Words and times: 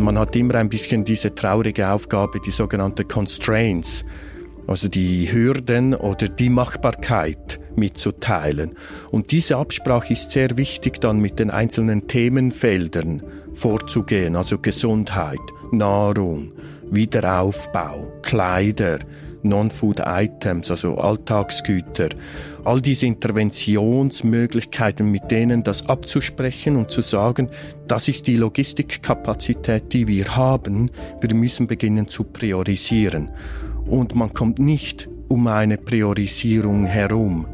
Man 0.00 0.18
hat 0.18 0.36
immer 0.36 0.54
ein 0.56 0.68
bisschen 0.68 1.04
diese 1.04 1.34
traurige 1.34 1.90
Aufgabe, 1.90 2.40
die 2.40 2.50
sogenannte 2.50 3.04
Constraints, 3.04 4.04
also 4.66 4.88
die 4.88 5.30
Hürden 5.32 5.94
oder 5.94 6.28
die 6.28 6.50
Machbarkeit 6.50 7.58
mitzuteilen. 7.74 8.76
Und 9.10 9.30
diese 9.32 9.56
Absprache 9.56 10.12
ist 10.12 10.30
sehr 10.30 10.56
wichtig, 10.56 11.00
dann 11.00 11.20
mit 11.20 11.38
den 11.38 11.50
einzelnen 11.50 12.06
Themenfeldern 12.06 13.22
vorzugehen, 13.54 14.36
also 14.36 14.58
Gesundheit, 14.58 15.40
Nahrung, 15.72 16.52
Wiederaufbau, 16.90 18.12
Kleider, 18.22 18.98
Non-Food-Items, 19.42 20.70
also 20.70 20.96
Alltagsgüter, 20.96 22.10
all 22.64 22.80
diese 22.80 23.06
Interventionsmöglichkeiten, 23.06 25.10
mit 25.10 25.30
denen 25.30 25.62
das 25.62 25.88
abzusprechen 25.88 26.76
und 26.76 26.90
zu 26.90 27.00
sagen, 27.00 27.48
das 27.86 28.08
ist 28.08 28.26
die 28.26 28.36
Logistikkapazität, 28.36 29.92
die 29.92 30.08
wir 30.08 30.36
haben, 30.36 30.90
wir 31.20 31.34
müssen 31.34 31.66
beginnen 31.66 32.08
zu 32.08 32.24
priorisieren. 32.24 33.30
Und 33.86 34.14
man 34.14 34.34
kommt 34.34 34.58
nicht 34.58 35.08
um 35.28 35.46
eine 35.46 35.78
Priorisierung 35.78 36.86
herum. 36.86 37.46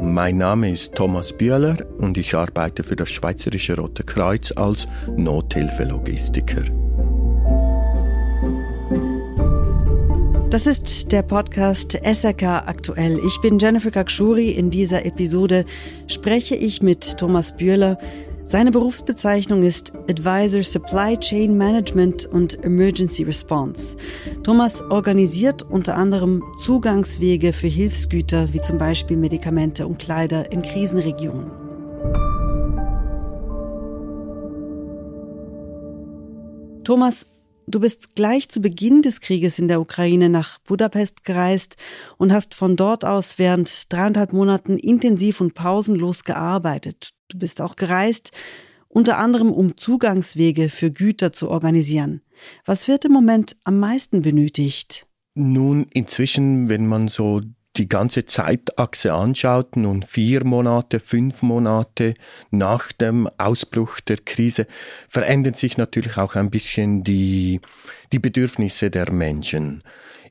Mein 0.00 0.38
Name 0.38 0.70
ist 0.70 0.94
Thomas 0.94 1.32
Bühler 1.32 1.76
und 1.98 2.18
ich 2.18 2.34
arbeite 2.34 2.82
für 2.82 2.96
das 2.96 3.10
Schweizerische 3.10 3.76
Rote 3.76 4.04
Kreuz 4.04 4.52
als 4.52 4.86
Nothilfelogistiker. 5.16 6.62
Das 10.56 10.66
ist 10.66 11.12
der 11.12 11.20
Podcast 11.20 12.00
SRK 12.02 12.66
aktuell. 12.66 13.20
Ich 13.26 13.38
bin 13.42 13.58
Jennifer 13.58 13.90
Kakshuri. 13.90 14.52
In 14.52 14.70
dieser 14.70 15.04
Episode 15.04 15.66
spreche 16.06 16.54
ich 16.56 16.80
mit 16.80 17.18
Thomas 17.18 17.54
Bühler. 17.54 17.98
Seine 18.46 18.70
Berufsbezeichnung 18.70 19.62
ist 19.62 19.92
Advisor 20.08 20.62
Supply 20.62 21.18
Chain 21.18 21.58
Management 21.58 22.24
und 22.24 22.64
Emergency 22.64 23.24
Response. 23.24 23.98
Thomas 24.44 24.80
organisiert 24.80 25.62
unter 25.62 25.94
anderem 25.94 26.42
Zugangswege 26.64 27.52
für 27.52 27.66
Hilfsgüter 27.66 28.50
wie 28.54 28.62
zum 28.62 28.78
Beispiel 28.78 29.18
Medikamente 29.18 29.86
und 29.86 29.98
Kleider 29.98 30.50
in 30.52 30.62
Krisenregionen. 30.62 31.50
Thomas, 36.82 37.26
Du 37.68 37.80
bist 37.80 38.14
gleich 38.14 38.48
zu 38.48 38.60
Beginn 38.60 39.02
des 39.02 39.20
Krieges 39.20 39.58
in 39.58 39.66
der 39.66 39.80
Ukraine 39.80 40.28
nach 40.28 40.60
Budapest 40.60 41.24
gereist 41.24 41.76
und 42.16 42.32
hast 42.32 42.54
von 42.54 42.76
dort 42.76 43.04
aus 43.04 43.40
während 43.40 43.92
dreieinhalb 43.92 44.32
Monaten 44.32 44.78
intensiv 44.78 45.40
und 45.40 45.54
pausenlos 45.54 46.22
gearbeitet. 46.22 47.10
Du 47.28 47.40
bist 47.40 47.60
auch 47.60 47.74
gereist, 47.74 48.30
unter 48.88 49.18
anderem 49.18 49.50
um 49.50 49.76
Zugangswege 49.76 50.68
für 50.68 50.92
Güter 50.92 51.32
zu 51.32 51.50
organisieren. 51.50 52.22
Was 52.64 52.86
wird 52.86 53.04
im 53.04 53.12
Moment 53.12 53.56
am 53.64 53.80
meisten 53.80 54.22
benötigt? 54.22 55.08
Nun, 55.34 55.88
inzwischen, 55.92 56.68
wenn 56.68 56.86
man 56.86 57.08
so 57.08 57.42
die 57.76 57.88
ganze 57.88 58.24
Zeitachse 58.24 59.12
anschaut, 59.12 59.76
nun 59.76 60.02
vier 60.02 60.44
Monate, 60.44 61.00
fünf 61.00 61.42
Monate 61.42 62.14
nach 62.50 62.92
dem 62.92 63.28
Ausbruch 63.38 64.00
der 64.00 64.18
Krise, 64.18 64.66
verändern 65.08 65.54
sich 65.54 65.76
natürlich 65.76 66.16
auch 66.16 66.34
ein 66.34 66.50
bisschen 66.50 67.04
die, 67.04 67.60
die 68.12 68.18
Bedürfnisse 68.18 68.90
der 68.90 69.12
Menschen. 69.12 69.82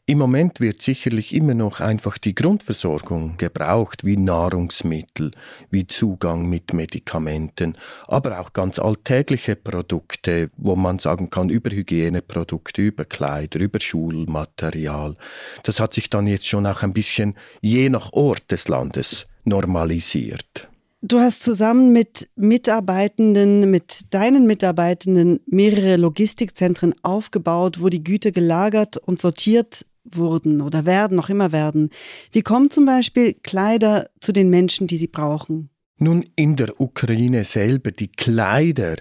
Im 0.08 0.20
Moment 0.20 0.60
wird 0.60 0.84
sicherlich 0.84 1.34
immer 1.34 1.56
noch 1.56 1.80
einfach 1.80 2.20
die 2.20 2.36
Grundversorgung 2.36 3.38
gebraucht, 3.38 4.06
wie 4.06 4.18
Nahrungsmittel, 4.18 5.32
wie 5.72 5.88
Zugang 5.88 6.48
mit 6.48 6.74
Medikamenten, 6.74 7.76
aber 8.06 8.40
auch 8.40 8.54
ganz 8.54 8.78
alltägliche 8.78 9.56
Produkte, 9.56 10.52
wo 10.58 10.76
man 10.76 11.00
sagen 11.00 11.32
kann, 11.32 11.50
über 11.50 11.72
Hygieneprodukte, 11.72 12.84
über 12.84 13.06
Kleider, 13.06 13.60
über 13.60 13.80
Schulmaterial. 13.80 15.16
Das 15.64 15.80
hat 15.80 15.96
sich 15.96 16.12
dann 16.12 16.28
jetzt 16.28 16.48
schon 16.48 16.68
auch 16.68 16.84
ein 16.84 16.94
bisschen 16.94 17.34
je 17.62 17.90
nach 17.90 18.14
Ort 18.14 18.52
des 18.52 18.68
Landes 18.68 19.26
normalisiert. 19.44 20.70
Du 21.02 21.20
hast 21.20 21.42
zusammen 21.42 21.92
mit 21.94 22.30
Mitarbeitenden, 22.36 23.72
mit 23.72 24.14
deinen 24.14 24.46
Mitarbeitenden 24.46 25.40
mehrere 25.48 25.98
Logistikzentren 25.98 26.94
aufgebaut, 27.02 27.82
wo 27.82 27.90
die 27.90 28.04
Güter 28.04 28.32
gelagert 28.32 28.98
und 28.98 29.20
sortiert 29.20 29.84
wurden 30.06 30.62
oder 30.62 30.86
werden, 30.86 31.18
noch 31.18 31.30
immer 31.30 31.52
werden. 31.52 31.90
Wie 32.32 32.42
kommen 32.42 32.70
zum 32.70 32.86
Beispiel 32.86 33.34
Kleider 33.34 34.10
zu 34.22 34.32
den 34.32 34.50
Menschen, 34.50 34.88
die 34.88 34.98
sie 34.98 35.08
brauchen? 35.08 35.70
Nun, 35.98 36.26
in 36.36 36.58
der 36.58 36.80
Ukraine 36.82 37.46
selber, 37.46 37.92
die 37.92 38.10
Kleider, 38.10 38.98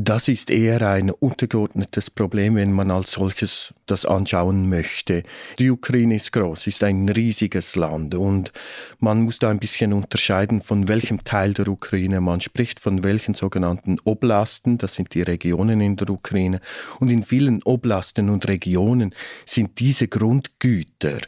das 0.00 0.28
ist 0.28 0.48
eher 0.48 0.88
ein 0.88 1.10
untergeordnetes 1.10 2.08
Problem, 2.08 2.54
wenn 2.54 2.70
man 2.70 2.92
als 2.92 3.10
solches 3.10 3.74
das 3.86 4.04
anschauen 4.04 4.68
möchte. 4.68 5.24
Die 5.58 5.72
Ukraine 5.72 6.14
ist 6.14 6.30
groß, 6.30 6.68
ist 6.68 6.84
ein 6.84 7.08
riesiges 7.08 7.74
Land 7.74 8.14
und 8.14 8.52
man 9.00 9.22
muss 9.22 9.40
da 9.40 9.50
ein 9.50 9.58
bisschen 9.58 9.92
unterscheiden, 9.92 10.62
von 10.62 10.86
welchem 10.86 11.24
Teil 11.24 11.52
der 11.52 11.66
Ukraine 11.66 12.20
man 12.20 12.40
spricht, 12.40 12.78
von 12.78 13.02
welchen 13.02 13.34
sogenannten 13.34 13.96
Oblasten, 14.04 14.78
das 14.78 14.94
sind 14.94 15.14
die 15.14 15.22
Regionen 15.22 15.80
in 15.80 15.96
der 15.96 16.10
Ukraine. 16.10 16.60
Und 17.00 17.10
in 17.10 17.24
vielen 17.24 17.64
Oblasten 17.64 18.30
und 18.30 18.46
Regionen 18.46 19.12
sind 19.46 19.80
diese 19.80 20.06
Grundgüter 20.06 21.18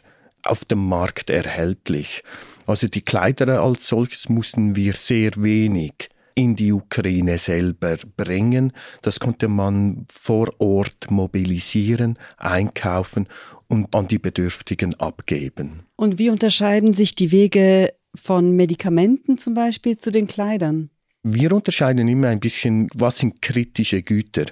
auf 0.43 0.63
dem 0.63 0.87
Markt 0.87 1.29
erhältlich. 1.29 2.23
Also 2.67 2.87
die 2.87 3.01
Kleider 3.01 3.61
als 3.61 3.87
solches 3.87 4.29
mussten 4.29 4.77
wir 4.77 4.93
sehr 4.93 5.31
wenig 5.35 6.10
in 6.35 6.55
die 6.55 6.71
Ukraine 6.71 7.37
selber 7.37 7.97
bringen. 8.17 8.73
Das 9.01 9.19
konnte 9.19 9.47
man 9.47 10.05
vor 10.11 10.49
Ort 10.59 11.09
mobilisieren, 11.09 12.17
einkaufen 12.37 13.27
und 13.67 13.93
an 13.95 14.07
die 14.07 14.19
Bedürftigen 14.19 14.95
abgeben. 14.95 15.83
Und 15.95 16.19
wie 16.19 16.29
unterscheiden 16.29 16.93
sich 16.93 17.15
die 17.15 17.31
Wege 17.31 17.93
von 18.15 18.55
Medikamenten 18.55 19.37
zum 19.37 19.53
Beispiel 19.53 19.97
zu 19.97 20.11
den 20.11 20.27
Kleidern? 20.27 20.89
Wir 21.23 21.53
unterscheiden 21.53 22.07
immer 22.07 22.29
ein 22.29 22.39
bisschen, 22.39 22.87
was 22.95 23.19
sind 23.19 23.41
kritische 23.41 24.01
Güter. 24.01 24.45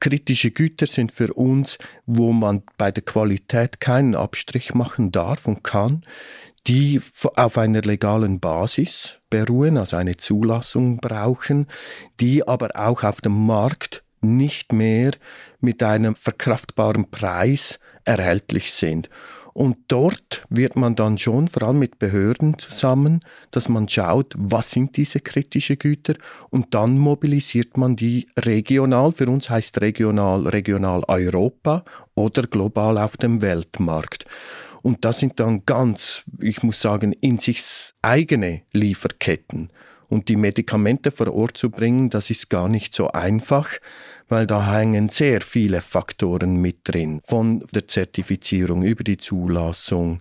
Kritische 0.00 0.50
Güter 0.50 0.86
sind 0.86 1.12
für 1.12 1.32
uns, 1.34 1.78
wo 2.06 2.32
man 2.32 2.62
bei 2.76 2.90
der 2.90 3.04
Qualität 3.04 3.80
keinen 3.80 4.16
Abstrich 4.16 4.74
machen 4.74 5.12
darf 5.12 5.46
und 5.46 5.62
kann, 5.62 6.02
die 6.66 7.00
auf 7.34 7.58
einer 7.58 7.82
legalen 7.82 8.40
Basis 8.40 9.18
beruhen, 9.30 9.76
also 9.76 9.96
eine 9.96 10.16
Zulassung 10.16 10.98
brauchen, 10.98 11.66
die 12.20 12.46
aber 12.46 12.70
auch 12.74 13.02
auf 13.02 13.20
dem 13.20 13.46
Markt 13.46 14.04
nicht 14.20 14.72
mehr 14.72 15.12
mit 15.60 15.82
einem 15.82 16.14
verkraftbaren 16.14 17.10
Preis 17.10 17.80
erhältlich 18.04 18.72
sind. 18.72 19.10
Und 19.54 19.76
dort 19.88 20.46
wird 20.48 20.76
man 20.76 20.96
dann 20.96 21.18
schon, 21.18 21.46
vor 21.46 21.64
allem 21.64 21.78
mit 21.78 21.98
Behörden 21.98 22.58
zusammen, 22.58 23.20
dass 23.50 23.68
man 23.68 23.86
schaut, 23.86 24.34
was 24.38 24.70
sind 24.70 24.96
diese 24.96 25.20
kritischen 25.20 25.78
Güter 25.78 26.14
und 26.48 26.72
dann 26.74 26.96
mobilisiert 26.96 27.76
man 27.76 27.94
die 27.94 28.26
regional, 28.38 29.12
für 29.12 29.26
uns 29.26 29.50
heißt 29.50 29.82
regional, 29.82 30.46
regional 30.48 31.02
Europa 31.06 31.84
oder 32.14 32.44
global 32.44 32.96
auf 32.96 33.18
dem 33.18 33.42
Weltmarkt. 33.42 34.24
Und 34.82 35.04
das 35.04 35.20
sind 35.20 35.38
dann 35.40 35.64
ganz, 35.64 36.24
ich 36.40 36.62
muss 36.62 36.80
sagen, 36.80 37.12
in 37.12 37.38
sich 37.38 37.62
eigene 38.02 38.62
Lieferketten. 38.72 39.70
Und 40.08 40.28
die 40.28 40.36
Medikamente 40.36 41.10
vor 41.10 41.32
Ort 41.32 41.56
zu 41.56 41.70
bringen, 41.70 42.10
das 42.10 42.28
ist 42.28 42.50
gar 42.50 42.68
nicht 42.68 42.92
so 42.92 43.08
einfach, 43.12 43.70
weil 44.28 44.46
da 44.46 44.72
hängen 44.72 45.08
sehr 45.08 45.40
viele 45.40 45.80
Faktoren 45.80 46.56
mit 46.56 46.80
drin. 46.84 47.22
Von 47.24 47.64
der 47.72 47.88
Zertifizierung 47.88 48.82
über 48.82 49.04
die 49.04 49.16
Zulassung, 49.16 50.20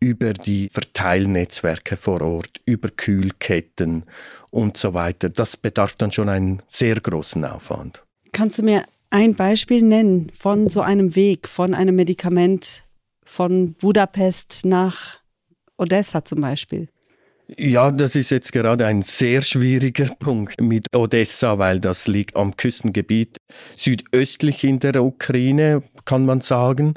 über 0.00 0.32
die 0.32 0.70
Verteilnetzwerke 0.70 1.96
vor 1.96 2.22
Ort, 2.22 2.60
über 2.64 2.88
Kühlketten 2.88 4.04
und 4.50 4.76
so 4.76 4.94
weiter. 4.94 5.28
Das 5.28 5.56
bedarf 5.56 5.96
dann 5.96 6.12
schon 6.12 6.28
einen 6.28 6.62
sehr 6.68 6.94
großen 7.00 7.44
Aufwand. 7.44 8.02
Kannst 8.32 8.60
du 8.60 8.62
mir 8.62 8.84
ein 9.10 9.34
Beispiel 9.34 9.82
nennen 9.82 10.30
von 10.38 10.68
so 10.68 10.80
einem 10.80 11.16
Weg, 11.16 11.48
von 11.48 11.74
einem 11.74 11.96
Medikament 11.96 12.84
von 13.28 13.74
Budapest 13.74 14.62
nach 14.64 15.18
Odessa 15.76 16.24
zum 16.24 16.40
Beispiel? 16.40 16.88
Ja, 17.56 17.90
das 17.90 18.14
ist 18.14 18.30
jetzt 18.30 18.52
gerade 18.52 18.86
ein 18.86 19.02
sehr 19.02 19.42
schwieriger 19.42 20.14
Punkt 20.18 20.60
mit 20.60 20.94
Odessa, 20.94 21.58
weil 21.58 21.78
das 21.78 22.08
liegt 22.08 22.36
am 22.36 22.56
Küstengebiet 22.56 23.36
südöstlich 23.76 24.64
in 24.64 24.80
der 24.80 25.02
Ukraine, 25.02 25.82
kann 26.04 26.26
man 26.26 26.40
sagen. 26.40 26.94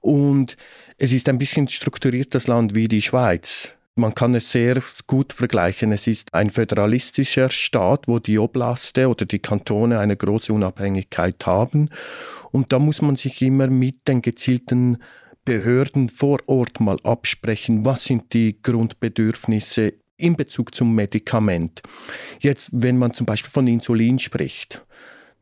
Und 0.00 0.56
es 0.96 1.12
ist 1.12 1.28
ein 1.28 1.38
bisschen 1.38 1.68
strukturiert, 1.68 2.34
das 2.34 2.46
Land 2.46 2.74
wie 2.74 2.88
die 2.88 3.02
Schweiz. 3.02 3.74
Man 3.94 4.14
kann 4.14 4.34
es 4.34 4.52
sehr 4.52 4.80
gut 5.06 5.32
vergleichen. 5.32 5.92
Es 5.92 6.06
ist 6.06 6.32
ein 6.32 6.50
föderalistischer 6.50 7.50
Staat, 7.50 8.08
wo 8.08 8.18
die 8.18 8.38
Oblaste 8.38 9.08
oder 9.08 9.26
die 9.26 9.40
Kantone 9.40 9.98
eine 9.98 10.16
große 10.16 10.52
Unabhängigkeit 10.52 11.44
haben. 11.46 11.90
Und 12.52 12.72
da 12.72 12.78
muss 12.78 13.02
man 13.02 13.16
sich 13.16 13.42
immer 13.42 13.66
mit 13.66 14.06
den 14.06 14.22
gezielten 14.22 14.98
Behörden 15.48 16.10
vor 16.10 16.40
Ort 16.44 16.78
mal 16.78 16.98
absprechen, 17.04 17.82
was 17.86 18.04
sind 18.04 18.34
die 18.34 18.60
Grundbedürfnisse 18.62 19.94
in 20.18 20.36
Bezug 20.36 20.74
zum 20.74 20.94
Medikament. 20.94 21.80
Jetzt, 22.38 22.68
wenn 22.70 22.98
man 22.98 23.14
zum 23.14 23.24
Beispiel 23.24 23.50
von 23.50 23.66
Insulin 23.66 24.18
spricht, 24.18 24.84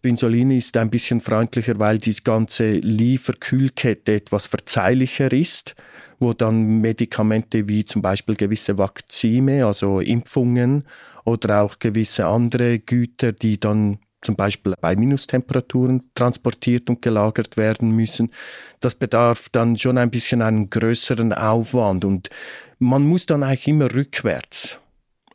Insulin 0.03 0.53
ist 0.53 0.77
ein 0.77 0.91
bisschen 0.91 1.19
freundlicher, 1.19 1.81
weil 1.81 1.99
die 1.99 2.15
ganze 2.23 2.71
Lieferkühlkette 2.71 4.15
etwas 4.15 4.47
verzeihlicher 4.47 5.33
ist, 5.33 5.75
wo 6.21 6.33
dann 6.35 6.81
Medikamente 6.81 7.67
wie 7.67 7.85
zum 7.85 8.01
Beispiel 8.01 8.37
gewisse 8.37 8.79
Vakzine, 8.79 9.67
also 9.67 9.99
Impfungen 9.99 10.85
oder 11.25 11.63
auch 11.63 11.81
gewisse 11.81 12.27
andere 12.27 12.79
Güter, 12.79 13.33
die 13.33 13.59
dann 13.59 13.99
zum 14.23 14.37
Beispiel 14.37 14.75
bei 14.81 14.97
Minustemperaturen 14.97 16.11
transportiert 16.15 16.91
und 16.91 17.03
gelagert 17.03 17.57
werden 17.57 17.91
müssen. 17.91 18.33
Das 18.81 18.95
bedarf 18.95 19.49
dann 19.51 19.77
schon 19.77 19.99
ein 19.99 20.11
bisschen 20.11 20.43
einen 20.43 20.71
größeren 20.71 21.33
Aufwand 21.33 22.05
und 22.05 22.31
man 22.79 23.07
muss 23.07 23.27
dann 23.27 23.43
eigentlich 23.43 23.69
immer 23.69 23.95
rückwärts 23.95 24.79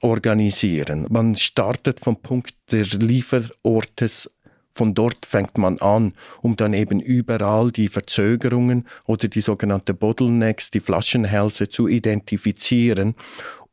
organisieren. 0.02 1.08
Man 1.10 1.36
startet 1.36 2.00
vom 2.00 2.18
Punkt 2.22 2.56
des 2.72 2.94
Lieferortes 2.94 4.30
von 4.74 4.94
dort 4.94 5.26
fängt 5.26 5.58
man 5.58 5.80
an, 5.80 6.14
um 6.42 6.56
dann 6.56 6.74
eben 6.74 7.00
überall 7.00 7.72
die 7.72 7.88
Verzögerungen 7.88 8.88
oder 9.06 9.28
die 9.28 9.42
sogenannten 9.42 9.98
Bottlenecks, 9.98 10.72
die 10.72 10.80
Flaschenhälse 10.80 11.68
zu 11.70 11.88
identifizieren, 11.88 13.16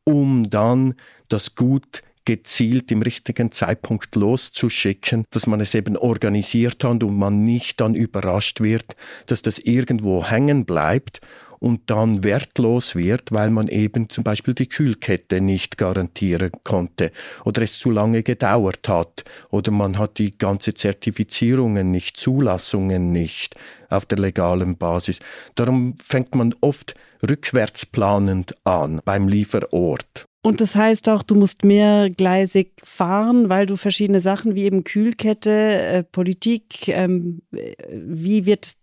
um 0.03 0.49
dann 0.49 0.95
das 1.29 1.55
Gut 1.55 2.01
gezielt 2.29 2.91
im 2.91 3.01
richtigen 3.01 3.51
Zeitpunkt 3.51 4.15
loszuschicken, 4.15 5.25
dass 5.31 5.47
man 5.47 5.61
es 5.61 5.73
eben 5.73 5.97
organisiert 5.97 6.83
hat 6.83 7.03
und 7.03 7.17
man 7.17 7.43
nicht 7.43 7.81
dann 7.81 7.95
überrascht 7.95 8.61
wird, 8.61 8.95
dass 9.25 9.41
das 9.41 9.57
irgendwo 9.57 10.23
hängen 10.23 10.63
bleibt 10.63 11.21
und 11.57 11.89
dann 11.89 12.23
wertlos 12.23 12.95
wird, 12.95 13.31
weil 13.31 13.49
man 13.49 13.67
eben 13.67 14.09
zum 14.09 14.23
Beispiel 14.23 14.53
die 14.53 14.69
Kühlkette 14.69 15.41
nicht 15.41 15.79
garantieren 15.79 16.51
konnte 16.63 17.11
oder 17.45 17.63
es 17.63 17.79
zu 17.79 17.89
lange 17.89 18.21
gedauert 18.21 18.87
hat 18.87 19.23
oder 19.49 19.71
man 19.71 19.97
hat 19.97 20.19
die 20.19 20.29
ganze 20.29 20.75
Zertifizierungen 20.75 21.89
nicht, 21.89 22.15
Zulassungen 22.15 23.11
nicht 23.11 23.55
auf 23.89 24.05
der 24.05 24.19
legalen 24.19 24.77
Basis. 24.77 25.17
Darum 25.55 25.95
fängt 25.97 26.35
man 26.35 26.53
oft 26.61 26.93
rückwärts 27.27 27.87
planend 27.87 28.53
an 28.65 29.01
beim 29.03 29.27
Lieferort. 29.27 30.28
Und 30.41 30.61
das 30.61 30.75
heißt 30.75 31.09
auch, 31.09 31.21
du 31.21 31.35
musst 31.35 31.65
mehrgleisig 31.65 32.71
fahren, 32.83 33.49
weil 33.49 33.65
du 33.65 33.75
verschiedene 33.75 34.21
Sachen 34.21 34.55
wie 34.55 34.63
eben 34.63 34.85
Kühlkette, 34.85 35.49
äh, 35.49 36.03
Politik, 36.03 36.87
ähm, 36.87 37.41
äh, 37.51 37.75
wie 37.91 38.45
wird 38.45 38.73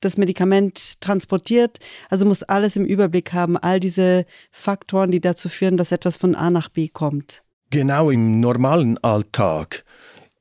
das 0.00 0.18
Medikament 0.18 1.00
transportiert. 1.00 1.78
Also 2.10 2.26
muss 2.26 2.42
alles 2.42 2.76
im 2.76 2.84
Überblick 2.84 3.32
haben, 3.32 3.56
all 3.56 3.80
diese 3.80 4.26
Faktoren, 4.50 5.10
die 5.10 5.20
dazu 5.20 5.48
führen, 5.48 5.78
dass 5.78 5.90
etwas 5.90 6.18
von 6.18 6.34
A 6.34 6.50
nach 6.50 6.68
B 6.68 6.88
kommt. 6.88 7.42
Genau 7.70 8.10
im 8.10 8.40
normalen 8.40 8.98
Alltag 8.98 9.84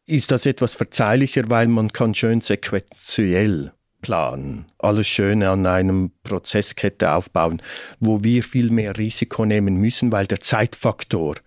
ist 0.06 0.32
das 0.32 0.46
etwas 0.46 0.76
verzeihlicher, 0.76 1.50
weil 1.50 1.68
man 1.68 1.92
kann 1.92 2.14
schön 2.14 2.42
sequenziell 2.42 3.72
planen, 4.06 4.66
alles 4.78 5.08
Schöne 5.08 5.50
an 5.50 5.66
einem 5.66 6.12
Prozesskette 6.22 7.14
aufbauen, 7.14 7.60
wo 8.00 8.24
wir 8.24 8.44
viel 8.44 8.70
mehr 8.70 8.96
Risiko 9.00 9.46
nehmen 9.46 9.78
müssen, 9.78 10.12
weil 10.12 10.28
der 10.28 10.42
Zeitfaktor 10.42 11.38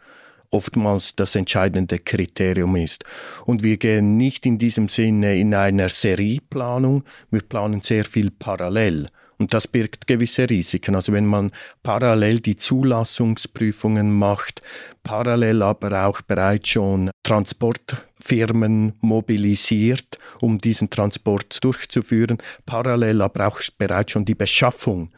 oftmals 0.50 1.14
das 1.14 1.36
entscheidende 1.36 2.00
Kriterium 2.00 2.74
ist. 2.74 3.04
Und 3.44 3.62
wir 3.62 3.76
gehen 3.76 4.16
nicht 4.16 4.44
in 4.44 4.58
diesem 4.58 4.88
Sinne 4.88 5.38
in 5.38 5.54
einer 5.54 5.88
Serieplanung, 5.88 7.04
wir 7.30 7.42
planen 7.42 7.80
sehr 7.80 8.04
viel 8.04 8.32
parallel. 8.32 9.08
Und 9.38 9.54
das 9.54 9.68
birgt 9.68 10.08
gewisse 10.08 10.50
Risiken. 10.50 10.96
Also 10.96 11.12
wenn 11.12 11.26
man 11.26 11.52
parallel 11.82 12.40
die 12.40 12.56
Zulassungsprüfungen 12.56 14.10
macht, 14.10 14.62
parallel 15.04 15.62
aber 15.62 16.06
auch 16.06 16.20
bereits 16.22 16.70
schon 16.70 17.10
Transportfirmen 17.22 18.94
mobilisiert, 19.00 20.18
um 20.40 20.58
diesen 20.58 20.90
Transport 20.90 21.62
durchzuführen, 21.62 22.38
parallel 22.66 23.22
aber 23.22 23.46
auch 23.46 23.60
bereits 23.78 24.12
schon 24.12 24.24
die 24.24 24.34
Beschaffung 24.34 25.10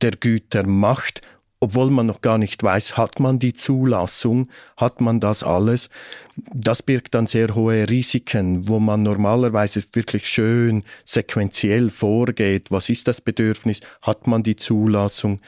der 0.00 0.12
Güter 0.12 0.66
macht 0.66 1.22
obwohl 1.60 1.90
man 1.90 2.06
noch 2.06 2.20
gar 2.20 2.38
nicht 2.38 2.62
weiß, 2.62 2.96
hat 2.96 3.18
man 3.18 3.38
die 3.38 3.52
Zulassung, 3.52 4.48
hat 4.76 5.00
man 5.00 5.20
das 5.20 5.42
alles. 5.42 5.90
Das 6.36 6.82
birgt 6.82 7.14
dann 7.14 7.26
sehr 7.26 7.54
hohe 7.54 7.88
Risiken, 7.88 8.68
wo 8.68 8.78
man 8.78 9.02
normalerweise 9.02 9.82
wirklich 9.92 10.28
schön 10.28 10.84
sequenziell 11.04 11.90
vorgeht. 11.90 12.70
Was 12.70 12.88
ist 12.88 13.08
das 13.08 13.20
Bedürfnis? 13.20 13.80
Hat 14.02 14.26
man 14.26 14.42
die 14.42 14.56
Zulassung? 14.56 15.40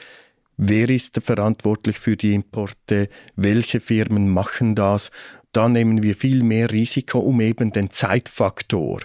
Wer 0.57 0.89
ist 0.89 1.19
verantwortlich 1.23 1.97
für 1.97 2.17
die 2.17 2.33
Importe? 2.33 3.09
Welche 3.35 3.79
Firmen 3.79 4.29
machen 4.29 4.75
das? 4.75 5.11
Da 5.53 5.67
nehmen 5.69 6.03
wir 6.03 6.15
viel 6.15 6.43
mehr 6.43 6.71
Risiko, 6.71 7.19
um 7.19 7.41
eben 7.41 7.71
den 7.71 7.89
Zeitfaktor 7.89 8.99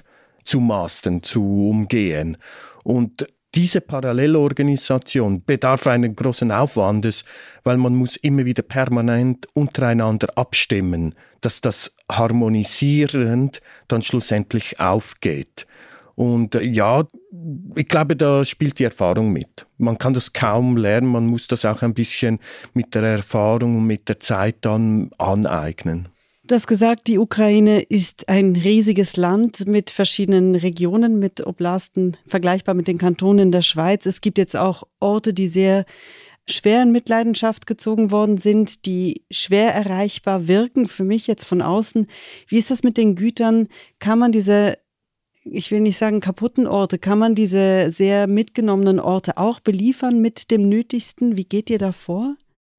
zu 0.44 0.60
mastern, 0.60 1.22
zu 1.22 1.68
umgehen. 1.70 2.36
Und 2.84 3.26
diese 3.56 3.80
Parallelorganisation 3.80 5.42
bedarf 5.42 5.86
einen 5.86 6.14
großen 6.14 6.52
Aufwandes, 6.52 7.24
weil 7.64 7.78
man 7.78 7.94
muss 7.94 8.16
immer 8.16 8.44
wieder 8.44 8.62
permanent 8.62 9.46
untereinander 9.54 10.28
abstimmen, 10.36 11.14
dass 11.40 11.62
das 11.62 11.94
harmonisierend 12.12 13.62
dann 13.88 14.02
schlussendlich 14.02 14.78
aufgeht. 14.78 15.66
Und 16.16 16.54
äh, 16.54 16.62
ja, 16.62 17.04
ich 17.74 17.88
glaube, 17.88 18.14
da 18.14 18.44
spielt 18.44 18.78
die 18.78 18.84
Erfahrung 18.84 19.32
mit. 19.32 19.66
Man 19.78 19.96
kann 19.96 20.12
das 20.12 20.32
kaum 20.32 20.76
lernen, 20.76 21.08
man 21.08 21.26
muss 21.26 21.46
das 21.46 21.64
auch 21.64 21.82
ein 21.82 21.94
bisschen 21.94 22.40
mit 22.74 22.94
der 22.94 23.04
Erfahrung 23.04 23.76
und 23.76 23.86
mit 23.86 24.08
der 24.08 24.20
Zeit 24.20 24.56
dann 24.62 25.10
aneignen. 25.18 26.08
Du 26.46 26.54
hast 26.54 26.68
gesagt, 26.68 27.08
die 27.08 27.18
Ukraine 27.18 27.80
ist 27.80 28.28
ein 28.28 28.54
riesiges 28.54 29.16
Land 29.16 29.66
mit 29.66 29.90
verschiedenen 29.90 30.54
Regionen, 30.54 31.18
mit 31.18 31.44
Oblasten, 31.44 32.16
vergleichbar 32.28 32.76
mit 32.76 32.86
den 32.86 32.98
Kantonen 32.98 33.50
der 33.50 33.62
Schweiz. 33.62 34.06
Es 34.06 34.20
gibt 34.20 34.38
jetzt 34.38 34.56
auch 34.56 34.84
Orte, 35.00 35.34
die 35.34 35.48
sehr 35.48 35.84
schwer 36.48 36.84
in 36.84 36.92
Mitleidenschaft 36.92 37.66
gezogen 37.66 38.12
worden 38.12 38.38
sind, 38.38 38.86
die 38.86 39.24
schwer 39.28 39.74
erreichbar 39.74 40.46
wirken, 40.46 40.86
für 40.86 41.02
mich 41.02 41.26
jetzt 41.26 41.44
von 41.44 41.62
außen. 41.62 42.06
Wie 42.46 42.58
ist 42.58 42.70
das 42.70 42.84
mit 42.84 42.96
den 42.96 43.16
Gütern? 43.16 43.66
Kann 43.98 44.20
man 44.20 44.30
diese, 44.30 44.78
ich 45.42 45.72
will 45.72 45.80
nicht 45.80 45.96
sagen 45.96 46.20
kaputten 46.20 46.68
Orte, 46.68 47.00
kann 47.00 47.18
man 47.18 47.34
diese 47.34 47.90
sehr 47.90 48.28
mitgenommenen 48.28 49.00
Orte 49.00 49.36
auch 49.36 49.58
beliefern 49.58 50.20
mit 50.20 50.52
dem 50.52 50.68
Nötigsten? 50.68 51.36
Wie 51.36 51.44
geht 51.44 51.70
ihr 51.70 51.78
da 51.78 51.90
vor? 51.90 52.36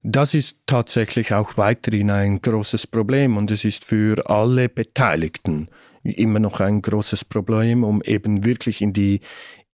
Das 0.09 0.33
ist 0.33 0.59
tatsächlich 0.68 1.33
auch 1.33 1.57
weiterhin 1.57 2.12
ein 2.12 2.42
großes 2.42 2.88
Problem 2.88 3.36
und 3.36 3.51
es 3.51 3.65
ist 3.65 3.83
für 3.83 4.30
alle 4.30 4.69
Beteiligten 4.69 5.68
immer 6.01 6.39
noch 6.39 6.62
ein 6.62 6.81
großes 6.81 7.26
Problem, 7.26 7.83
um 7.83 8.02
eben 8.02 8.45
wirklich 8.45 8.81
in 8.81 8.94
die 8.94 9.19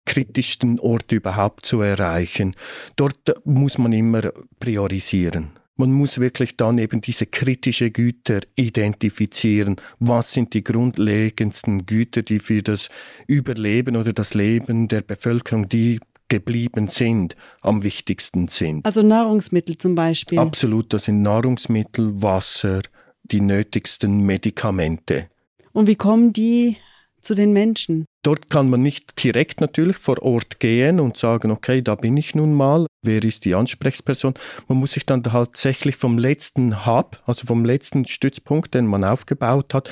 kritischsten 0.05 0.79
Orte 0.79 1.17
überhaupt 1.17 1.67
zu 1.67 1.81
erreichen. 1.81 2.55
Dort 2.95 3.45
muss 3.45 3.77
man 3.77 3.93
immer 3.93 4.31
priorisieren. 4.59 5.51
Man 5.75 5.91
muss 5.91 6.19
wirklich 6.19 6.57
dann 6.57 6.79
eben 6.79 6.99
diese 7.01 7.27
kritische 7.27 7.91
Güter 7.91 8.39
identifizieren. 8.55 9.75
Was 9.99 10.33
sind 10.33 10.55
die 10.55 10.63
grundlegendsten 10.63 11.85
Güter, 11.85 12.23
die 12.23 12.39
für 12.39 12.63
das 12.63 12.89
Überleben 13.27 13.95
oder 13.95 14.13
das 14.13 14.33
Leben 14.33 14.87
der 14.87 15.01
Bevölkerung, 15.01 15.69
die 15.69 15.99
geblieben 16.33 16.87
sind, 16.87 17.35
am 17.61 17.83
wichtigsten 17.83 18.47
sind. 18.47 18.83
Also 18.87 19.03
Nahrungsmittel 19.03 19.77
zum 19.77 19.93
Beispiel. 19.93 20.39
Absolut, 20.39 20.91
das 20.91 21.03
sind 21.03 21.21
Nahrungsmittel, 21.21 22.23
Wasser, 22.23 22.81
die 23.21 23.39
nötigsten 23.39 24.21
Medikamente. 24.21 25.27
Und 25.73 25.85
wie 25.85 25.95
kommen 25.95 26.33
die 26.33 26.77
zu 27.21 27.35
den 27.35 27.53
Menschen? 27.53 28.05
Dort 28.23 28.49
kann 28.49 28.67
man 28.67 28.81
nicht 28.81 29.23
direkt 29.23 29.61
natürlich 29.61 29.97
vor 29.97 30.23
Ort 30.23 30.59
gehen 30.59 30.99
und 30.99 31.17
sagen, 31.17 31.51
okay, 31.51 31.83
da 31.83 31.93
bin 31.93 32.17
ich 32.17 32.33
nun 32.33 32.53
mal, 32.53 32.87
wer 33.03 33.23
ist 33.23 33.45
die 33.45 33.53
Ansprechperson? 33.53 34.33
Man 34.67 34.79
muss 34.79 34.93
sich 34.93 35.05
dann 35.05 35.21
tatsächlich 35.21 35.97
vom 35.97 36.17
letzten 36.17 36.87
Hub, 36.87 37.21
also 37.27 37.45
vom 37.45 37.63
letzten 37.63 38.07
Stützpunkt, 38.07 38.73
den 38.73 38.87
man 38.87 39.03
aufgebaut 39.03 39.75
hat, 39.75 39.91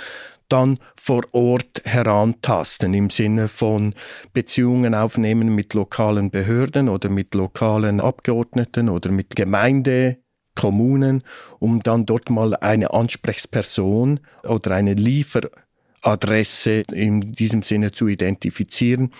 dann 0.51 0.77
vor 0.95 1.23
Ort 1.31 1.81
herantasten 1.85 2.93
im 2.93 3.09
Sinne 3.09 3.47
von 3.47 3.95
Beziehungen 4.33 4.93
aufnehmen 4.93 5.55
mit 5.55 5.73
lokalen 5.73 6.31
Behörden 6.31 6.89
oder 6.89 7.09
mit 7.09 7.33
lokalen 7.33 7.99
Abgeordneten 8.01 8.89
oder 8.89 9.11
mit 9.11 9.35
Gemeinde, 9.35 10.17
Kommunen, 10.55 11.23
um 11.59 11.79
dann 11.79 12.05
dort 12.05 12.29
mal 12.29 12.55
eine 12.55 12.93
Ansprechperson 12.93 14.19
oder 14.43 14.71
eine 14.71 14.93
Lieferadresse 14.93 16.83
in 16.91 17.21
diesem 17.33 17.63
Sinne 17.63 17.93
zu 17.93 18.07
identifizieren, 18.07 19.11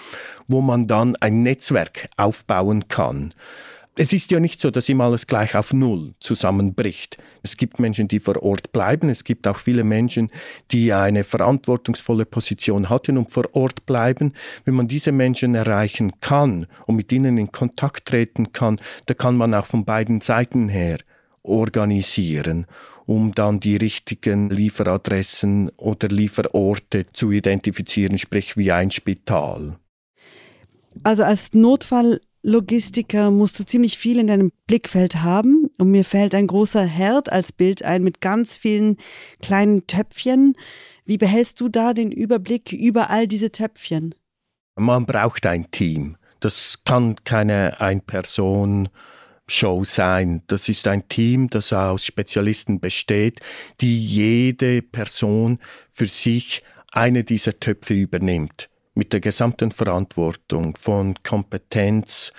wo 0.47 0.61
man 0.61 0.88
dann 0.88 1.15
ein 1.17 1.41
Netzwerk 1.41 2.09
aufbauen 2.17 2.89
kann 2.89 3.33
es 3.98 4.13
ist 4.13 4.31
ja 4.31 4.39
nicht 4.39 4.60
so, 4.60 4.71
dass 4.71 4.88
immer 4.88 5.05
alles 5.05 5.27
gleich 5.27 5.55
auf 5.55 5.74
Null 5.74 6.13
zusammenbricht. 6.21 7.17
Es 7.43 7.57
gibt 7.57 7.79
Menschen, 7.79 8.07
die 8.07 8.21
vor 8.21 8.41
Ort 8.41 8.71
bleiben. 8.71 9.10
Es 9.10 9.25
gibt 9.25 9.48
auch 9.48 9.57
viele 9.57 9.83
Menschen, 9.83 10.31
die 10.71 10.93
eine 10.93 11.25
verantwortungsvolle 11.25 12.25
Position 12.25 12.89
hatten 12.89 13.17
und 13.17 13.31
vor 13.31 13.50
Ort 13.53 13.86
bleiben. 13.86 14.33
Wenn 14.63 14.75
man 14.75 14.88
diese 14.88 15.12
Menschen 15.12 15.55
erreichen 15.55 16.21
kann 16.21 16.67
und 16.86 16.95
mit 16.95 17.12
ihnen 17.12 17.38
in 17.38 17.51
Kontakt 17.51 18.07
treten 18.07 18.53
kann, 18.53 18.79
da 19.07 19.13
kann 19.13 19.36
man 19.36 19.53
auch 19.53 19.65
von 19.65 19.83
beiden 19.83 20.21
Seiten 20.21 20.69
her 20.69 21.00
organisieren, 21.43 22.67
um 23.05 23.33
dann 23.33 23.60
die 23.60 23.75
richtigen 23.75 24.50
Lieferadressen 24.50 25.69
oder 25.75 26.07
Lieferorte 26.07 27.07
zu 27.12 27.31
identifizieren, 27.31 28.17
sprich 28.17 28.55
wie 28.55 28.71
ein 28.71 28.91
Spital. 28.91 29.77
Also 31.03 31.24
als 31.24 31.53
Notfalllogistiker 32.43 33.29
musst 33.31 33.60
du 33.60 33.65
ziemlich 33.65 33.98
viel 33.98 34.17
in 34.19 34.27
deinem 34.27 34.51
Blickfeld 34.67 35.21
haben. 35.21 35.69
Und 35.77 35.91
mir 35.91 36.03
fällt 36.03 36.33
ein 36.33 36.48
großer 36.48 36.83
Herd 36.83 37.31
als 37.31 37.51
Bild 37.51 37.83
ein 37.83 38.03
mit 38.03 38.21
ganz 38.21 38.57
vielen 38.57 38.98
kleinen 39.41 39.86
Töpfchen. 39.88 40.55
Wie 41.05 41.17
behältst 41.17 41.60
du 41.62 41.69
da 41.69 41.93
den 41.93 42.12
Überblick 42.12 42.74
über 42.74 43.10
all 43.10 43.27
diese 43.27 43.51
Töpfchen? 43.51 44.15
Man 44.75 45.05
braucht 45.05 45.45
ein 45.45 45.69
Team. 45.71 46.17
Das 46.39 46.83
kann 46.83 47.15
keine 47.24 47.79
Ein-Person- 47.79 48.89
Show 49.48 49.83
sein. 49.83 50.43
Das 50.48 50.69
ist 50.69 50.88
ein 50.88 51.10
Team, 51.10 51.50
das 51.50 51.74
aus 51.74 52.05
Spezialisten 52.05 52.79
besteht, 52.79 53.41
die 53.81 54.05
jede 54.05 54.81
Person 54.81 55.60
für 55.91 56.05
sich 56.05 56.63
eine 56.91 57.25
dieser 57.25 57.60
Töpfe 57.60 57.93
übernimmt, 57.93 58.69
mit 58.93 59.13
der 59.13 59.19
gesamten 59.19 59.71
Verantwortung 59.71 60.75
von 60.75 61.15
Kompetenz, 61.24 62.33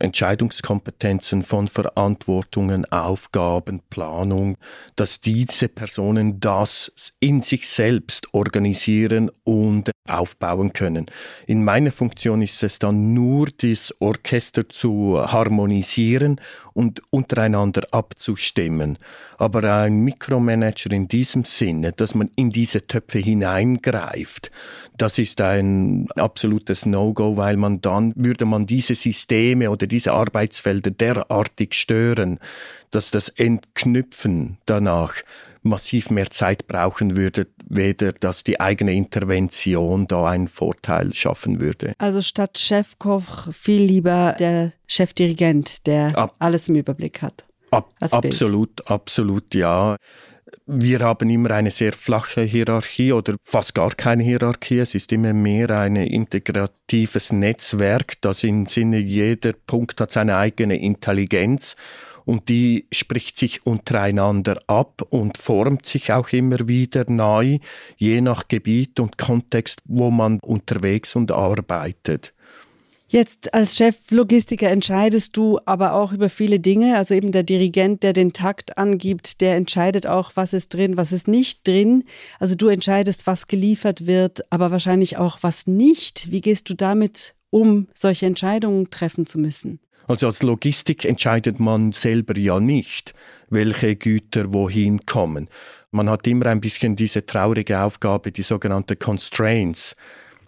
Entscheidungskompetenzen 0.00 1.42
von 1.42 1.68
Verantwortungen, 1.68 2.84
Aufgaben, 2.90 3.80
Planung, 3.90 4.56
dass 4.96 5.20
diese 5.20 5.68
Personen 5.68 6.40
das 6.40 6.92
in 7.20 7.42
sich 7.42 7.68
selbst 7.68 8.34
organisieren 8.34 9.30
und 9.44 9.90
aufbauen 10.06 10.72
können. 10.72 11.06
In 11.46 11.64
meiner 11.64 11.90
Funktion 11.90 12.42
ist 12.42 12.62
es 12.62 12.78
dann 12.78 13.14
nur, 13.14 13.48
das 13.56 13.94
Orchester 14.00 14.68
zu 14.68 15.18
harmonisieren 15.18 16.40
und 16.74 17.02
untereinander 17.10 17.86
abzustimmen. 17.90 18.98
Aber 19.38 19.64
ein 19.64 20.00
Mikromanager 20.00 20.92
in 20.92 21.08
diesem 21.08 21.44
Sinne, 21.44 21.92
dass 21.92 22.14
man 22.14 22.30
in 22.36 22.50
diese 22.50 22.86
Töpfe 22.86 23.18
hineingreift, 23.18 24.50
das 24.96 25.18
ist 25.18 25.40
ein 25.40 26.08
absolutes 26.16 26.84
No-Go, 26.86 27.36
weil 27.36 27.56
man 27.56 27.80
dann 27.80 28.12
würde 28.16 28.44
man 28.44 28.66
diese 28.66 28.94
Systeme 28.94 29.70
oder 29.70 29.83
diese 29.86 30.12
Arbeitsfelder 30.12 30.90
derartig 30.90 31.74
stören, 31.74 32.38
dass 32.90 33.10
das 33.10 33.28
Entknüpfen 33.28 34.58
danach 34.66 35.14
massiv 35.64 36.10
mehr 36.10 36.30
Zeit 36.30 36.66
brauchen 36.68 37.16
würde, 37.16 37.46
weder 37.66 38.12
dass 38.12 38.44
die 38.44 38.60
eigene 38.60 38.92
Intervention 38.92 40.06
da 40.06 40.26
einen 40.26 40.48
Vorteil 40.48 41.12
schaffen 41.14 41.60
würde. 41.60 41.94
Also 41.98 42.22
statt 42.22 42.58
Chefkoch 42.58 43.52
viel 43.52 43.82
lieber 43.82 44.36
der 44.38 44.72
Chefdirigent, 44.86 45.86
der 45.86 46.16
Ab 46.16 46.34
alles 46.38 46.68
im 46.68 46.76
Überblick 46.76 47.22
hat. 47.22 47.44
Ab 47.70 47.92
absolut, 47.98 48.88
absolut, 48.88 49.54
ja. 49.54 49.96
Wir 50.66 51.00
haben 51.00 51.30
immer 51.30 51.50
eine 51.50 51.70
sehr 51.70 51.92
flache 51.92 52.42
Hierarchie 52.42 53.12
oder 53.12 53.36
fast 53.42 53.74
gar 53.74 53.90
keine 53.90 54.22
Hierarchie. 54.22 54.78
Es 54.78 54.94
ist 54.94 55.12
immer 55.12 55.32
mehr 55.32 55.70
ein 55.70 55.96
integratives 55.96 57.32
Netzwerk, 57.32 58.20
das 58.20 58.44
im 58.44 58.66
Sinne 58.66 58.98
jeder 58.98 59.52
Punkt 59.52 60.00
hat 60.00 60.10
seine 60.10 60.36
eigene 60.36 60.76
Intelligenz 60.76 61.76
und 62.24 62.48
die 62.48 62.86
spricht 62.92 63.36
sich 63.38 63.66
untereinander 63.66 64.60
ab 64.66 65.02
und 65.10 65.38
formt 65.38 65.86
sich 65.86 66.12
auch 66.12 66.30
immer 66.30 66.68
wieder 66.68 67.04
neu, 67.08 67.58
je 67.96 68.20
nach 68.20 68.48
Gebiet 68.48 68.98
und 69.00 69.18
Kontext, 69.18 69.80
wo 69.84 70.10
man 70.10 70.40
unterwegs 70.40 71.16
und 71.16 71.32
arbeitet. 71.32 72.32
Jetzt 73.06 73.52
als 73.52 73.76
Cheflogistiker 73.76 74.70
entscheidest 74.70 75.36
du 75.36 75.60
aber 75.66 75.92
auch 75.92 76.12
über 76.12 76.28
viele 76.28 76.58
Dinge. 76.58 76.96
Also 76.96 77.14
eben 77.14 77.32
der 77.32 77.42
Dirigent, 77.42 78.02
der 78.02 78.12
den 78.12 78.32
Takt 78.32 78.78
angibt, 78.78 79.40
der 79.40 79.56
entscheidet 79.56 80.06
auch, 80.06 80.32
was 80.34 80.52
ist 80.52 80.72
drin, 80.74 80.96
was 80.96 81.12
ist 81.12 81.28
nicht 81.28 81.66
drin. 81.66 82.04
Also 82.40 82.54
du 82.54 82.68
entscheidest, 82.68 83.26
was 83.26 83.46
geliefert 83.46 84.06
wird, 84.06 84.50
aber 84.50 84.70
wahrscheinlich 84.70 85.18
auch, 85.18 85.38
was 85.42 85.66
nicht. 85.66 86.30
Wie 86.30 86.40
gehst 86.40 86.70
du 86.70 86.74
damit 86.74 87.34
um, 87.50 87.88
solche 87.94 88.26
Entscheidungen 88.26 88.90
treffen 88.90 89.26
zu 89.26 89.38
müssen? 89.38 89.80
Also 90.06 90.26
als 90.26 90.42
Logistik 90.42 91.04
entscheidet 91.04 91.60
man 91.60 91.92
selber 91.92 92.36
ja 92.38 92.58
nicht, 92.60 93.14
welche 93.48 93.96
Güter 93.96 94.52
wohin 94.52 95.06
kommen. 95.06 95.48
Man 95.90 96.10
hat 96.10 96.26
immer 96.26 96.46
ein 96.46 96.60
bisschen 96.60 96.96
diese 96.96 97.24
traurige 97.24 97.80
Aufgabe, 97.80 98.32
die 98.32 98.42
sogenannte 98.42 98.96
Constraints 98.96 99.94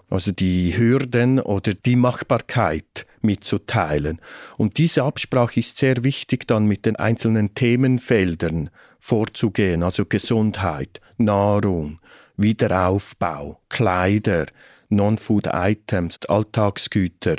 also 0.09 0.33
die 0.33 0.77
Hürden 0.77 1.41
oder 1.41 1.75
die 1.75 1.97
Machbarkeit 1.97 3.07
mitzuteilen. 3.23 4.21
Und 4.57 4.79
diese 4.79 5.03
Absprache 5.03 5.59
ist 5.61 5.77
sehr 5.79 6.05
wichtig, 6.05 6.47
dann 6.47 6.67
mit 6.67 6.87
den 6.87 6.97
einzelnen 6.97 7.55
Themenfeldern 7.55 8.71
vorzugehen, 8.99 9.83
also 9.83 10.07
Gesundheit, 10.07 11.01
Nahrung, 11.17 11.99
Wiederaufbau, 12.37 13.61
Kleider, 13.69 14.47
Non-Food-Items, 14.89 16.21
Alltagsgüter, 16.29 17.37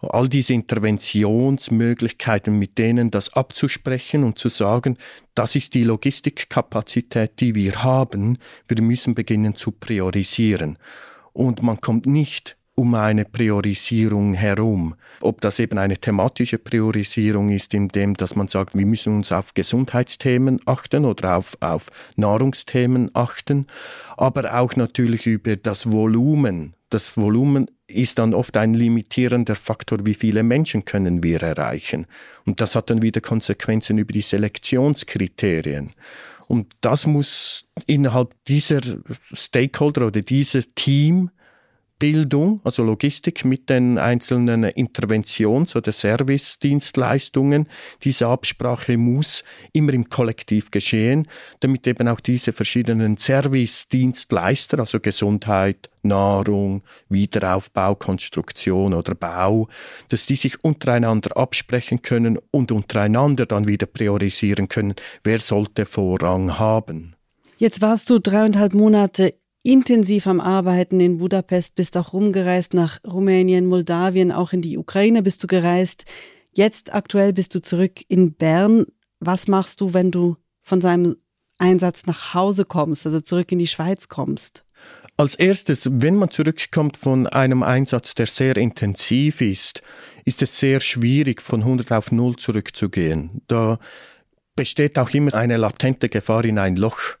all 0.00 0.30
diese 0.30 0.54
Interventionsmöglichkeiten, 0.54 2.58
mit 2.58 2.78
denen 2.78 3.10
das 3.10 3.34
abzusprechen 3.34 4.24
und 4.24 4.38
zu 4.38 4.48
sagen, 4.48 4.96
das 5.34 5.56
ist 5.56 5.74
die 5.74 5.84
Logistikkapazität, 5.84 7.32
die 7.40 7.54
wir 7.54 7.82
haben, 7.82 8.38
wir 8.66 8.80
müssen 8.80 9.14
beginnen 9.14 9.56
zu 9.56 9.72
priorisieren 9.72 10.78
und 11.36 11.62
man 11.62 11.80
kommt 11.80 12.06
nicht 12.06 12.56
um 12.74 12.94
eine 12.94 13.24
Priorisierung 13.24 14.34
herum. 14.34 14.94
Ob 15.20 15.40
das 15.40 15.58
eben 15.58 15.78
eine 15.78 15.96
thematische 15.96 16.58
Priorisierung 16.58 17.48
ist, 17.48 17.72
indem 17.72 18.14
dass 18.14 18.36
man 18.36 18.48
sagt, 18.48 18.76
wir 18.76 18.84
müssen 18.84 19.16
uns 19.16 19.32
auf 19.32 19.54
Gesundheitsthemen 19.54 20.60
achten 20.66 21.06
oder 21.06 21.36
auf, 21.36 21.56
auf 21.60 21.86
Nahrungsthemen 22.16 23.10
achten, 23.14 23.66
aber 24.16 24.58
auch 24.58 24.76
natürlich 24.76 25.26
über 25.26 25.56
das 25.56 25.90
Volumen. 25.90 26.74
Das 26.90 27.16
Volumen 27.16 27.66
ist 27.86 28.18
dann 28.18 28.34
oft 28.34 28.56
ein 28.56 28.74
limitierender 28.74 29.56
Faktor, 29.56 30.04
wie 30.04 30.14
viele 30.14 30.42
Menschen 30.42 30.84
können 30.84 31.22
wir 31.22 31.42
erreichen. 31.42 32.06
Und 32.44 32.60
das 32.60 32.74
hat 32.74 32.90
dann 32.90 33.00
wieder 33.00 33.20
Konsequenzen 33.20 33.96
über 33.98 34.12
die 34.12 34.22
Selektionskriterien. 34.22 35.92
Und 36.48 36.72
das 36.80 37.06
muss 37.06 37.68
innerhalb 37.86 38.34
dieser 38.44 38.80
Stakeholder 39.32 40.06
oder 40.06 40.22
dieses 40.22 40.72
Team 40.74 41.30
Bildung, 41.98 42.60
also 42.62 42.82
Logistik 42.82 43.44
mit 43.44 43.70
den 43.70 43.96
einzelnen 43.96 44.64
Interventions- 44.64 45.74
oder 45.74 45.92
Service-Dienstleistungen. 45.92 47.68
Diese 48.02 48.26
Absprache 48.26 48.98
muss 48.98 49.44
immer 49.72 49.94
im 49.94 50.08
Kollektiv 50.08 50.70
geschehen, 50.70 51.26
damit 51.60 51.86
eben 51.86 52.06
auch 52.08 52.20
diese 52.20 52.52
verschiedenen 52.52 53.16
Service-Dienstleister, 53.16 54.78
also 54.78 55.00
Gesundheit, 55.00 55.88
Nahrung, 56.02 56.82
Wiederaufbau, 57.08 57.94
Konstruktion 57.94 58.92
oder 58.94 59.14
Bau, 59.14 59.68
dass 60.08 60.26
die 60.26 60.36
sich 60.36 60.62
untereinander 60.62 61.36
absprechen 61.36 62.02
können 62.02 62.38
und 62.50 62.72
untereinander 62.72 63.46
dann 63.46 63.66
wieder 63.66 63.86
priorisieren 63.86 64.68
können, 64.68 64.94
wer 65.24 65.40
sollte 65.40 65.86
Vorrang 65.86 66.58
haben. 66.58 67.16
Jetzt 67.58 67.80
warst 67.80 68.10
du 68.10 68.18
dreieinhalb 68.18 68.74
Monate 68.74 69.34
intensiv 69.66 70.28
am 70.28 70.40
Arbeiten 70.40 71.00
in 71.00 71.18
Budapest, 71.18 71.74
bist 71.74 71.96
auch 71.96 72.12
rumgereist 72.12 72.72
nach 72.72 72.98
Rumänien, 73.04 73.66
Moldawien, 73.66 74.30
auch 74.30 74.52
in 74.52 74.62
die 74.62 74.78
Ukraine 74.78 75.22
bist 75.22 75.42
du 75.42 75.48
gereist. 75.48 76.04
Jetzt 76.52 76.94
aktuell 76.94 77.32
bist 77.32 77.54
du 77.54 77.60
zurück 77.60 78.00
in 78.08 78.34
Bern. 78.34 78.86
Was 79.18 79.48
machst 79.48 79.80
du, 79.80 79.92
wenn 79.92 80.12
du 80.12 80.36
von 80.62 80.80
seinem 80.80 81.16
Einsatz 81.58 82.06
nach 82.06 82.32
Hause 82.32 82.64
kommst, 82.64 83.06
also 83.06 83.20
zurück 83.20 83.50
in 83.50 83.58
die 83.58 83.66
Schweiz 83.66 84.08
kommst? 84.08 84.64
Als 85.16 85.34
erstes, 85.34 85.88
wenn 85.90 86.16
man 86.16 86.30
zurückkommt 86.30 86.96
von 86.96 87.26
einem 87.26 87.62
Einsatz, 87.62 88.14
der 88.14 88.26
sehr 88.26 88.56
intensiv 88.56 89.40
ist, 89.40 89.82
ist 90.24 90.42
es 90.42 90.58
sehr 90.58 90.80
schwierig, 90.80 91.42
von 91.42 91.62
100 91.62 91.90
auf 91.90 92.12
0 92.12 92.36
zurückzugehen. 92.36 93.42
Da 93.48 93.78
besteht 94.54 94.98
auch 94.98 95.10
immer 95.10 95.34
eine 95.34 95.56
latente 95.56 96.08
Gefahr, 96.08 96.44
in 96.44 96.58
ein 96.58 96.76
Loch 96.76 97.16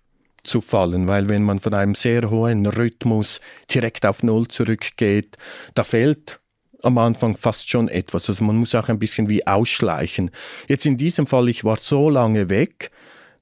zu 0.46 0.60
fallen, 0.60 1.08
weil 1.08 1.28
wenn 1.28 1.42
man 1.42 1.58
von 1.58 1.74
einem 1.74 1.94
sehr 1.94 2.30
hohen 2.30 2.66
Rhythmus 2.66 3.40
direkt 3.72 4.06
auf 4.06 4.22
Null 4.22 4.48
zurückgeht, 4.48 5.36
da 5.74 5.84
fehlt 5.84 6.40
am 6.82 6.98
Anfang 6.98 7.36
fast 7.36 7.70
schon 7.70 7.88
etwas. 7.88 8.28
Also 8.28 8.44
man 8.44 8.56
muss 8.56 8.74
auch 8.74 8.88
ein 8.88 8.98
bisschen 8.98 9.28
wie 9.28 9.46
ausschleichen. 9.46 10.30
Jetzt 10.68 10.86
in 10.86 10.96
diesem 10.96 11.26
Fall, 11.26 11.48
ich 11.48 11.64
war 11.64 11.76
so 11.78 12.10
lange 12.10 12.48
weg, 12.48 12.90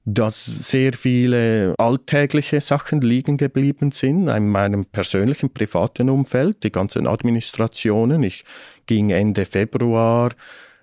dass 0.05 0.45
sehr 0.45 0.93
viele 0.93 1.73
alltägliche 1.79 2.61
Sachen 2.61 3.01
liegen 3.01 3.37
geblieben 3.37 3.91
sind 3.91 4.27
in 4.27 4.49
meinem 4.49 4.85
persönlichen 4.85 5.51
privaten 5.51 6.09
Umfeld, 6.09 6.63
die 6.63 6.71
ganzen 6.71 7.07
Administrationen. 7.07 8.21
Ich 8.21 8.45
ging 8.85 9.09
Ende 9.09 9.45
Februar 9.45 10.31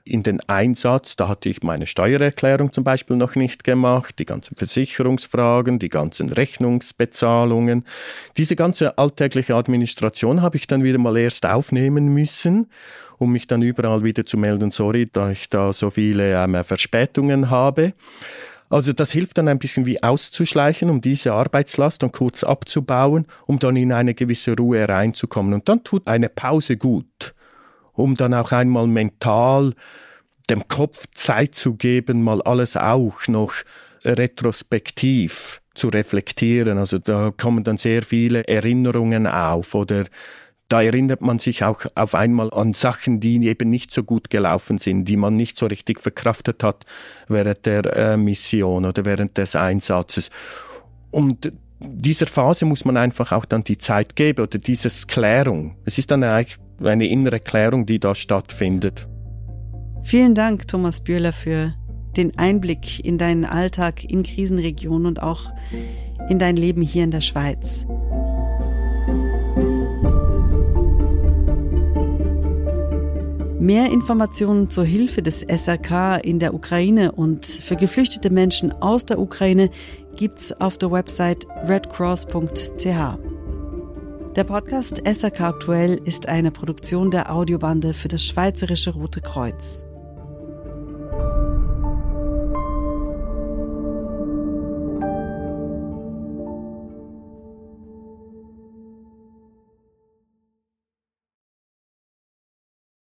in 0.05 0.23
den 0.23 0.41
Einsatz. 0.49 1.17
Da 1.17 1.29
hatte 1.29 1.49
ich 1.49 1.63
meine 1.63 1.87
Steuererklärung 1.87 2.73
zum 2.73 2.85
Beispiel 2.85 3.17
noch 3.17 3.35
nicht 3.35 3.65
gemacht, 3.65 4.19
die 4.19 4.25
ganzen 4.25 4.57
Versicherungsfragen, 4.57 5.79
die 5.79 5.89
ganzen 5.89 6.29
Rechnungsbezahlungen. 6.29 7.85
Diese 8.37 8.57
ganze 8.57 8.99
alltägliche 8.99 9.55
Administration 9.55 10.43
habe 10.43 10.57
ich 10.57 10.67
dann 10.67 10.83
wieder 10.83 10.99
mal 10.99 11.17
erst 11.17 11.47
aufnehmen 11.47 12.09
müssen, 12.09 12.69
um 13.19 13.33
mich 13.33 13.47
dann 13.47 13.63
überall 13.63 14.03
wieder 14.03 14.27
zu 14.27 14.37
melden, 14.37 14.71
sorry, 14.71 15.09
da 15.13 15.31
ich 15.31 15.49
da 15.49 15.73
so 15.73 15.91
viele 15.91 16.35
ähm, 16.35 16.63
Verspätungen 16.65 17.51
habe. 17.51 17.95
Also 18.73 18.95
das 18.95 19.13
hilft 19.13 19.37
dann 19.37 19.49
ein 19.49 19.59
bisschen 19.59 19.85
wie 19.85 20.03
auszuschleichen, 20.03 20.89
um 20.89 21.03
diese 21.03 21.35
Arbeitslast 21.35 22.03
dann 22.03 22.11
kurz 22.11 22.43
abzubauen, 22.43 23.27
um 23.47 23.59
dann 23.59 23.77
in 23.77 23.93
eine 23.93 24.15
gewisse 24.15 24.57
Ruhe 24.57 24.89
reinzukommen. 24.89 25.53
Und 25.53 25.69
dann 25.69 25.85
tut 25.85 26.07
eine 26.07 26.31
Pause 26.31 26.79
gut, 26.79 27.35
um 27.95 28.15
dann 28.15 28.35
auch 28.35 28.53
einmal 28.53 28.87
mental 28.87 29.75
dem 30.51 30.67
Kopf 30.69 31.07
Zeit 31.15 31.55
zu 31.55 31.75
geben, 31.75 32.23
mal 32.23 32.43
alles 32.43 32.77
auch 32.77 33.27
noch 33.29 33.55
retrospektiv 34.05 35.61
zu 35.75 35.89
reflektieren. 35.89 36.79
Also 36.79 36.99
da 36.99 37.33
kommen 37.37 37.65
dann 37.65 37.79
sehr 37.79 38.03
viele 38.03 38.47
Erinnerungen 38.47 39.27
auf 39.27 39.75
oder 39.75 40.05
da 40.69 40.81
erinnert 40.81 41.21
man 41.21 41.39
sich 41.39 41.65
auch 41.65 41.85
auf 41.95 42.15
einmal 42.15 42.51
an 42.51 42.73
Sachen, 42.73 43.21
die 43.21 43.47
eben 43.47 43.69
nicht 43.69 43.91
so 43.91 44.05
gut 44.05 44.31
gelaufen 44.31 44.79
sind, 44.79 45.05
die 45.05 45.19
man 45.19 45.37
nicht 45.37 45.59
so 45.59 45.67
richtig 45.67 46.01
verkraftet 46.01 46.63
hat 46.63 46.87
während 47.29 47.67
der 47.67 47.85
äh, 47.95 48.17
Mission 48.17 48.87
oder 48.87 49.05
während 49.05 49.37
des 49.37 49.55
Einsatzes. 49.55 50.31
Und 51.11 51.53
dieser 51.79 52.27
Phase 52.27 52.65
muss 52.65 52.87
man 52.87 52.97
einfach 52.97 53.33
auch 53.33 53.45
dann 53.45 53.65
die 53.65 53.77
Zeit 53.77 54.17
geben 54.17 54.45
oder 54.45 54.59
dieses 54.59 55.07
Klärung. 55.07 55.77
Es 55.85 55.99
ist 55.99 56.11
dann 56.11 56.25
eigentlich 56.25 56.57
eine 56.87 57.07
innere 57.07 57.41
Klärung, 57.41 57.87
die 57.87 57.99
da 57.99 58.15
stattfindet. 58.15 59.09
Vielen 60.03 60.35
Dank, 60.35 60.67
Thomas 60.69 61.01
Bühler, 61.01 61.33
für 61.33 61.75
den 62.17 62.37
Einblick 62.39 63.05
in 63.05 63.19
deinen 63.19 63.45
Alltag 63.45 64.05
in 64.05 64.23
Krisenregionen 64.23 65.07
und 65.07 65.23
auch 65.23 65.53
in 66.29 66.39
dein 66.39 66.57
Leben 66.57 66.83
hier 66.83 67.05
in 67.05 67.11
der 67.11 67.21
Schweiz. 67.21 67.87
Mehr 73.63 73.93
Informationen 73.93 74.71
zur 74.71 74.85
Hilfe 74.85 75.23
des 75.23 75.43
SRK 75.43 76.17
in 76.17 76.41
der 76.41 76.53
Ukraine 76.53 77.13
und 77.13 77.47
für 77.47 77.77
geflüchtete 77.77 78.29
Menschen 78.29 78.73
aus 78.83 79.07
der 79.07 79.21
Ukraine 79.21 79.71
gibt's 80.17 80.53
auf 80.61 80.79
der 80.79 80.91
Website 80.91 81.47
redcross.ch. 81.69 83.32
Der 84.35 84.45
Podcast 84.45 85.03
SRK 85.07 85.41
aktuell 85.41 86.01
ist 86.07 86.27
eine 86.27 86.51
Produktion 86.51 87.11
der 87.11 87.31
Audiobande 87.31 87.93
für 87.93 88.09
das 88.09 88.25
Schweizerische 88.25 88.95
Rote 88.95 89.21
Kreuz. 89.21 89.83